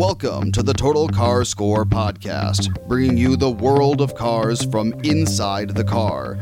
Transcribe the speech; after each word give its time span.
Welcome 0.00 0.50
to 0.52 0.62
the 0.62 0.72
Total 0.72 1.06
Car 1.08 1.44
Score 1.44 1.84
podcast, 1.84 2.88
bringing 2.88 3.18
you 3.18 3.36
the 3.36 3.50
world 3.50 4.00
of 4.00 4.14
cars 4.14 4.64
from 4.64 4.94
inside 5.04 5.74
the 5.74 5.84
car. 5.84 6.38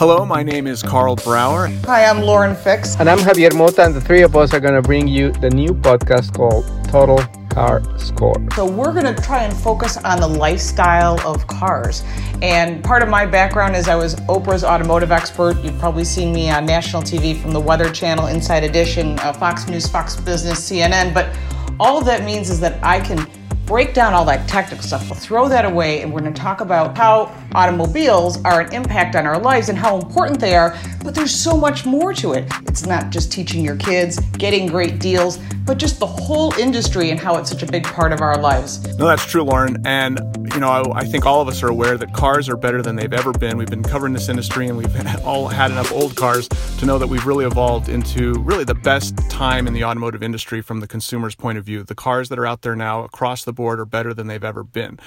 Hello, 0.00 0.26
my 0.26 0.42
name 0.42 0.66
is 0.66 0.82
Karl 0.82 1.14
Brauer. 1.14 1.68
Hi, 1.84 2.06
I'm 2.06 2.22
Lauren 2.22 2.56
Fix. 2.56 2.98
And 2.98 3.08
I'm 3.08 3.18
Javier 3.18 3.54
Mota, 3.54 3.84
and 3.84 3.94
the 3.94 4.00
three 4.00 4.22
of 4.22 4.34
us 4.34 4.52
are 4.52 4.58
going 4.58 4.74
to 4.74 4.82
bring 4.82 5.06
you 5.06 5.30
the 5.30 5.48
new 5.48 5.74
podcast 5.74 6.34
called 6.34 6.64
Total 6.88 7.20
Car 7.54 7.82
Score. 7.98 8.34
So, 8.54 8.64
we're 8.64 8.92
going 8.92 9.14
to 9.14 9.22
try 9.22 9.44
and 9.44 9.56
focus 9.56 9.96
on 9.98 10.20
the 10.20 10.28
lifestyle 10.28 11.20
of 11.26 11.46
cars. 11.46 12.02
And 12.40 12.82
part 12.82 13.02
of 13.02 13.08
my 13.08 13.26
background 13.26 13.76
is 13.76 13.88
I 13.88 13.94
was 13.94 14.16
Oprah's 14.26 14.64
automotive 14.64 15.12
expert. 15.12 15.56
You've 15.62 15.78
probably 15.78 16.04
seen 16.04 16.32
me 16.32 16.50
on 16.50 16.66
national 16.66 17.02
TV 17.02 17.40
from 17.40 17.52
the 17.52 17.60
Weather 17.60 17.90
Channel, 17.90 18.26
Inside 18.26 18.64
Edition, 18.64 19.18
uh, 19.20 19.32
Fox 19.32 19.68
News, 19.68 19.86
Fox 19.86 20.16
Business, 20.16 20.58
CNN. 20.70 21.14
But 21.14 21.36
all 21.78 22.00
that 22.02 22.24
means 22.24 22.50
is 22.50 22.60
that 22.60 22.82
I 22.84 23.00
can 23.00 23.26
break 23.66 23.94
down 23.94 24.12
all 24.12 24.24
that 24.24 24.48
technical 24.48 24.82
stuff. 24.82 25.08
We'll 25.08 25.18
throw 25.18 25.48
that 25.48 25.64
away 25.64 26.02
and 26.02 26.12
we're 26.12 26.20
going 26.20 26.34
to 26.34 26.40
talk 26.40 26.60
about 26.60 26.96
how 26.96 27.34
automobiles 27.54 28.42
are 28.44 28.62
an 28.62 28.72
impact 28.72 29.16
on 29.16 29.26
our 29.26 29.38
lives 29.38 29.68
and 29.68 29.78
how 29.78 29.98
important 29.98 30.40
they 30.40 30.54
are. 30.54 30.76
But 31.02 31.14
there's 31.14 31.34
so 31.34 31.56
much 31.56 31.84
more 31.84 32.12
to 32.14 32.32
it. 32.32 32.50
It's 32.66 32.86
not 32.86 33.10
just 33.10 33.32
teaching 33.32 33.64
your 33.64 33.76
kids, 33.76 34.18
getting 34.38 34.66
great 34.66 34.98
deals, 34.98 35.38
but 35.64 35.78
just 35.78 36.00
the 36.00 36.06
whole 36.06 36.52
industry 36.54 37.10
and 37.10 37.20
how 37.20 37.36
it's 37.36 37.50
such 37.50 37.62
a 37.62 37.66
big 37.66 37.84
part 37.84 38.12
of 38.12 38.20
our 38.20 38.36
lives. 38.40 38.82
No, 38.98 39.06
that's 39.06 39.24
true, 39.24 39.42
Lauren. 39.42 39.76
And, 39.86 40.20
you 40.54 40.60
know, 40.60 40.68
I, 40.68 41.00
I 41.00 41.04
think 41.04 41.24
all 41.24 41.40
of 41.40 41.48
us 41.48 41.62
are 41.62 41.68
aware 41.68 41.96
that 41.96 42.12
cars 42.12 42.48
are 42.48 42.56
better 42.56 42.82
than 42.82 42.96
they've 42.96 43.12
ever 43.12 43.32
been. 43.32 43.56
We've 43.56 43.70
been 43.70 43.82
covering 43.82 44.12
this 44.12 44.28
industry 44.28 44.68
and 44.68 44.76
we've 44.76 44.92
all 45.24 45.48
had 45.48 45.70
enough 45.70 45.90
old 45.92 46.14
cars 46.14 46.48
to 46.48 46.86
know 46.86 46.98
that 46.98 47.06
we've 47.06 47.24
really 47.24 47.46
evolved 47.46 47.88
into 47.88 48.34
really 48.40 48.64
the 48.64 48.74
best 48.74 49.16
time 49.30 49.66
in 49.66 49.72
the 49.72 49.84
automotive 49.84 50.22
industry 50.22 50.60
from 50.60 50.80
the 50.80 50.86
consumer's 50.86 51.34
point 51.34 51.56
of 51.56 51.64
view. 51.64 51.82
The 51.84 51.94
cars 51.94 52.28
that 52.28 52.38
are 52.38 52.46
out 52.46 52.62
there 52.62 52.76
now 52.76 53.04
across 53.04 53.44
the 53.44 53.52
board 53.52 53.80
are 53.80 53.86
better 53.86 54.12
than 54.12 54.26
they've 54.26 54.44
ever 54.44 54.62
been. 54.62 54.98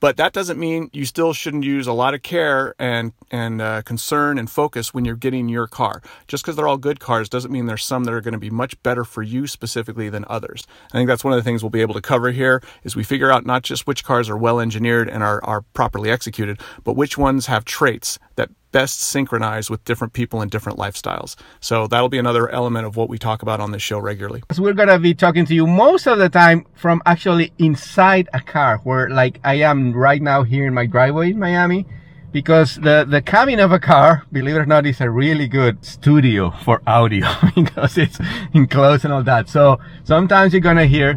But 0.00 0.16
that 0.16 0.32
doesn't 0.32 0.58
mean 0.58 0.90
you 0.92 1.04
still 1.04 1.32
shouldn't 1.34 1.64
use 1.64 1.86
a 1.86 1.92
lot 1.92 2.14
of 2.14 2.22
care 2.22 2.74
and 2.78 3.12
and 3.30 3.60
uh, 3.60 3.82
concern 3.82 4.38
and 4.38 4.50
focus 4.50 4.92
when 4.92 5.04
you're 5.04 5.14
getting 5.14 5.48
your 5.48 5.66
car. 5.66 6.02
Just 6.26 6.42
because 6.42 6.56
they're 6.56 6.66
all 6.66 6.78
good 6.78 7.00
cars 7.00 7.28
doesn't 7.28 7.52
mean 7.52 7.66
there's 7.66 7.84
some 7.84 8.04
that 8.04 8.14
are 8.14 8.20
going 8.20 8.32
to 8.32 8.38
be 8.38 8.50
much 8.50 8.82
better 8.82 9.04
for 9.04 9.22
you 9.22 9.46
specifically 9.46 10.08
than 10.08 10.24
others. 10.28 10.66
I 10.92 10.98
think 10.98 11.08
that's 11.08 11.22
one 11.22 11.34
of 11.34 11.38
the 11.38 11.44
things 11.44 11.62
we'll 11.62 11.70
be 11.70 11.82
able 11.82 11.94
to 11.94 12.00
cover 12.00 12.32
here 12.32 12.62
is 12.82 12.96
we 12.96 13.04
figure 13.04 13.30
out 13.30 13.46
not 13.46 13.62
just 13.62 13.86
which 13.86 14.02
cars 14.02 14.28
are 14.28 14.36
well 14.36 14.58
engineered 14.58 15.08
and 15.08 15.22
are, 15.22 15.44
are 15.44 15.62
properly 15.74 16.10
executed, 16.10 16.60
but 16.82 16.96
which 16.96 17.18
ones 17.18 17.46
have 17.46 17.64
traits 17.64 18.18
that 18.36 18.50
best 18.72 19.00
synchronize 19.00 19.70
with 19.70 19.84
different 19.84 20.12
people 20.12 20.40
and 20.40 20.50
different 20.50 20.78
lifestyles. 20.78 21.36
So 21.60 21.86
that'll 21.86 22.08
be 22.08 22.18
another 22.18 22.48
element 22.48 22.86
of 22.86 22.96
what 22.96 23.08
we 23.08 23.18
talk 23.18 23.42
about 23.42 23.60
on 23.60 23.72
this 23.72 23.82
show 23.82 23.98
regularly. 23.98 24.42
So 24.52 24.62
we're 24.62 24.74
going 24.74 24.88
to 24.88 24.98
be 24.98 25.14
talking 25.14 25.44
to 25.46 25.54
you 25.54 25.66
most 25.66 26.06
of 26.06 26.18
the 26.18 26.28
time 26.28 26.66
from 26.74 27.02
actually 27.06 27.52
inside 27.58 28.28
a 28.32 28.40
car 28.40 28.78
where 28.84 29.08
like 29.10 29.40
I 29.44 29.54
am 29.54 29.92
right 29.92 30.22
now 30.22 30.42
here 30.42 30.66
in 30.66 30.74
my 30.74 30.86
driveway 30.86 31.30
in 31.30 31.38
Miami 31.38 31.86
because 32.32 32.76
the, 32.76 33.04
the 33.08 33.20
cabin 33.20 33.58
of 33.58 33.72
a 33.72 33.78
car, 33.78 34.24
believe 34.30 34.54
it 34.54 34.58
or 34.58 34.66
not, 34.66 34.86
is 34.86 35.00
a 35.00 35.10
really 35.10 35.48
good 35.48 35.84
studio 35.84 36.50
for 36.50 36.82
audio 36.86 37.26
because 37.54 37.98
it's 37.98 38.18
enclosed 38.54 39.04
and 39.04 39.12
all 39.12 39.22
that. 39.24 39.48
So 39.48 39.80
sometimes 40.04 40.52
you're 40.52 40.60
going 40.60 40.76
to 40.76 40.86
hear 40.86 41.14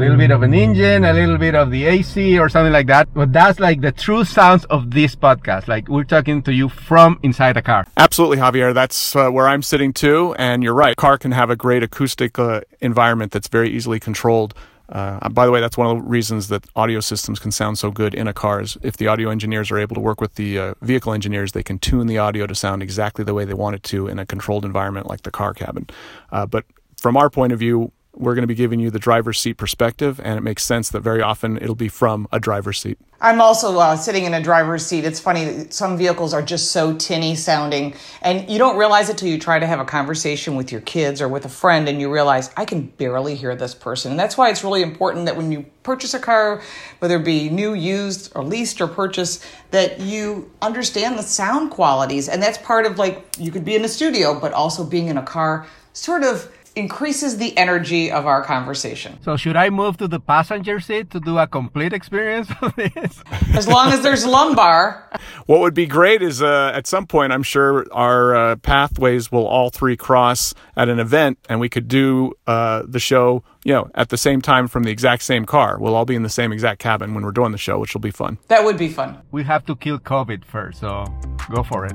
little 0.00 0.16
bit 0.16 0.30
of 0.30 0.42
an 0.42 0.54
engine, 0.54 1.04
a 1.04 1.12
little 1.12 1.38
bit 1.38 1.54
of 1.54 1.70
the 1.70 1.84
AC 1.84 2.38
or 2.38 2.48
something 2.48 2.72
like 2.72 2.86
that. 2.86 3.12
But 3.14 3.32
that's 3.32 3.60
like 3.60 3.80
the 3.80 3.92
true 3.92 4.24
sounds 4.24 4.64
of 4.66 4.90
this 4.90 5.14
podcast. 5.14 5.68
Like 5.68 5.88
we're 5.88 6.04
talking 6.04 6.42
to 6.42 6.52
you 6.52 6.68
from 6.68 7.20
inside 7.22 7.56
a 7.56 7.62
car. 7.62 7.86
Absolutely, 7.96 8.38
Javier. 8.38 8.72
That's 8.72 9.14
uh, 9.14 9.30
where 9.30 9.46
I'm 9.46 9.62
sitting 9.62 9.92
too. 9.92 10.34
And 10.38 10.62
you're 10.62 10.74
right. 10.74 10.96
Car 10.96 11.18
can 11.18 11.32
have 11.32 11.50
a 11.50 11.56
great 11.56 11.82
acoustic 11.82 12.38
uh, 12.38 12.62
environment 12.80 13.32
that's 13.32 13.48
very 13.48 13.70
easily 13.70 14.00
controlled. 14.00 14.54
Uh, 14.88 15.28
by 15.28 15.46
the 15.46 15.52
way, 15.52 15.60
that's 15.60 15.78
one 15.78 15.86
of 15.86 16.02
the 16.02 16.08
reasons 16.08 16.48
that 16.48 16.64
audio 16.74 16.98
systems 16.98 17.38
can 17.38 17.52
sound 17.52 17.78
so 17.78 17.92
good 17.92 18.12
in 18.12 18.26
a 18.26 18.32
car. 18.32 18.60
Is 18.60 18.76
if 18.82 18.96
the 18.96 19.06
audio 19.06 19.30
engineers 19.30 19.70
are 19.70 19.78
able 19.78 19.94
to 19.94 20.00
work 20.00 20.20
with 20.20 20.34
the 20.34 20.58
uh, 20.58 20.74
vehicle 20.82 21.12
engineers, 21.12 21.52
they 21.52 21.62
can 21.62 21.78
tune 21.78 22.08
the 22.08 22.18
audio 22.18 22.46
to 22.46 22.54
sound 22.54 22.82
exactly 22.82 23.24
the 23.24 23.34
way 23.34 23.44
they 23.44 23.54
want 23.54 23.76
it 23.76 23.82
to 23.84 24.08
in 24.08 24.18
a 24.18 24.26
controlled 24.26 24.64
environment 24.64 25.06
like 25.06 25.22
the 25.22 25.30
car 25.30 25.54
cabin. 25.54 25.86
Uh, 26.32 26.46
but 26.46 26.64
from 26.96 27.16
our 27.16 27.30
point 27.30 27.52
of 27.52 27.58
view, 27.58 27.92
we're 28.12 28.34
going 28.34 28.42
to 28.42 28.48
be 28.48 28.54
giving 28.54 28.80
you 28.80 28.90
the 28.90 28.98
driver's 28.98 29.40
seat 29.40 29.54
perspective, 29.54 30.20
and 30.22 30.36
it 30.36 30.42
makes 30.42 30.64
sense 30.64 30.90
that 30.90 31.00
very 31.00 31.22
often 31.22 31.56
it'll 31.58 31.74
be 31.74 31.88
from 31.88 32.26
a 32.32 32.40
driver's 32.40 32.78
seat. 32.78 32.98
I'm 33.20 33.40
also 33.40 33.78
uh, 33.78 33.96
sitting 33.96 34.24
in 34.24 34.34
a 34.34 34.42
driver's 34.42 34.84
seat. 34.84 35.04
It's 35.04 35.20
funny, 35.20 35.66
some 35.70 35.96
vehicles 35.96 36.32
are 36.34 36.42
just 36.42 36.72
so 36.72 36.96
tinny 36.96 37.34
sounding, 37.36 37.94
and 38.22 38.48
you 38.50 38.58
don't 38.58 38.76
realize 38.76 39.10
it 39.10 39.18
till 39.18 39.28
you 39.28 39.38
try 39.38 39.58
to 39.58 39.66
have 39.66 39.78
a 39.78 39.84
conversation 39.84 40.56
with 40.56 40.72
your 40.72 40.80
kids 40.80 41.22
or 41.22 41.28
with 41.28 41.44
a 41.44 41.48
friend, 41.48 41.88
and 41.88 42.00
you 42.00 42.12
realize, 42.12 42.50
I 42.56 42.64
can 42.64 42.86
barely 42.86 43.36
hear 43.36 43.54
this 43.54 43.74
person. 43.74 44.10
And 44.10 44.18
that's 44.18 44.36
why 44.36 44.50
it's 44.50 44.64
really 44.64 44.82
important 44.82 45.26
that 45.26 45.36
when 45.36 45.52
you 45.52 45.64
purchase 45.82 46.12
a 46.12 46.18
car, 46.18 46.62
whether 46.98 47.16
it 47.16 47.24
be 47.24 47.48
new, 47.48 47.74
used, 47.74 48.32
or 48.34 48.42
leased 48.42 48.80
or 48.80 48.88
purchased, 48.88 49.44
that 49.70 50.00
you 50.00 50.50
understand 50.62 51.18
the 51.18 51.22
sound 51.22 51.70
qualities. 51.70 52.28
And 52.28 52.42
that's 52.42 52.58
part 52.58 52.86
of 52.86 52.98
like, 52.98 53.36
you 53.38 53.50
could 53.50 53.64
be 53.64 53.76
in 53.76 53.84
a 53.84 53.88
studio, 53.88 54.38
but 54.38 54.52
also 54.52 54.84
being 54.84 55.08
in 55.08 55.16
a 55.16 55.22
car 55.22 55.66
sort 55.92 56.22
of 56.22 56.52
increases 56.76 57.38
the 57.38 57.56
energy 57.56 58.10
of 58.10 58.26
our 58.26 58.42
conversation. 58.42 59.18
So 59.22 59.36
should 59.36 59.56
I 59.56 59.70
move 59.70 59.96
to 59.98 60.08
the 60.08 60.20
passenger 60.20 60.80
seat 60.80 61.10
to 61.10 61.20
do 61.20 61.38
a 61.38 61.46
complete 61.46 61.92
experience 61.92 62.48
of 62.62 62.74
this? 62.76 63.22
As 63.54 63.66
long 63.66 63.92
as 63.92 64.02
there's 64.02 64.24
lumbar. 64.24 65.10
What 65.46 65.60
would 65.60 65.74
be 65.74 65.86
great 65.86 66.22
is 66.22 66.42
uh, 66.42 66.72
at 66.74 66.86
some 66.86 67.06
point, 67.06 67.32
I'm 67.32 67.42
sure 67.42 67.86
our 67.92 68.34
uh, 68.34 68.56
pathways 68.56 69.32
will 69.32 69.46
all 69.46 69.70
three 69.70 69.96
cross 69.96 70.54
at 70.76 70.88
an 70.88 70.98
event, 70.98 71.38
and 71.48 71.60
we 71.60 71.68
could 71.68 71.88
do 71.88 72.32
uh, 72.46 72.82
the 72.86 73.00
show, 73.00 73.42
you 73.64 73.72
know, 73.72 73.90
at 73.94 74.10
the 74.10 74.18
same 74.18 74.40
time 74.40 74.68
from 74.68 74.84
the 74.84 74.90
exact 74.90 75.22
same 75.22 75.44
car. 75.44 75.78
We'll 75.80 75.94
all 75.94 76.04
be 76.04 76.14
in 76.14 76.22
the 76.22 76.28
same 76.28 76.52
exact 76.52 76.80
cabin 76.80 77.14
when 77.14 77.24
we're 77.24 77.32
doing 77.32 77.52
the 77.52 77.58
show, 77.58 77.78
which 77.78 77.94
will 77.94 78.00
be 78.00 78.10
fun. 78.10 78.38
That 78.48 78.64
would 78.64 78.78
be 78.78 78.88
fun. 78.88 79.18
We 79.32 79.42
have 79.44 79.66
to 79.66 79.76
kill 79.76 79.98
COVID 79.98 80.44
first, 80.44 80.80
so 80.80 81.06
go 81.50 81.62
for 81.62 81.86
it. 81.86 81.94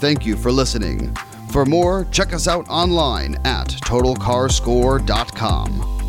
Thank 0.00 0.24
you 0.24 0.36
for 0.36 0.52
listening. 0.52 1.14
For 1.50 1.66
more, 1.66 2.06
check 2.12 2.32
us 2.32 2.46
out 2.46 2.68
online 2.68 3.34
at 3.44 3.66
totalcarscore.com. 3.68 5.99